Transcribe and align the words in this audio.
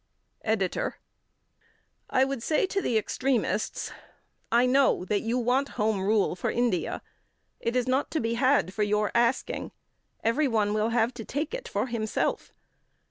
EDITOR: 0.43 0.95
I 2.09 2.25
would 2.25 2.41
say 2.41 2.65
to 2.65 2.81
the 2.81 2.97
extremists: 2.97 3.91
"I 4.51 4.65
know 4.65 5.05
that 5.05 5.21
you 5.21 5.37
want 5.37 5.77
Home 5.77 6.01
Rule 6.01 6.35
for 6.35 6.49
India; 6.49 7.03
it 7.59 7.75
is 7.75 7.87
not 7.87 8.09
to 8.09 8.19
be 8.19 8.33
had 8.33 8.73
for 8.73 8.81
your 8.81 9.11
asking. 9.13 9.71
Everyone 10.23 10.73
will 10.73 10.89
have 10.89 11.13
to 11.13 11.23
take 11.23 11.53
it 11.53 11.67
for 11.67 11.85
himself. 11.85 12.51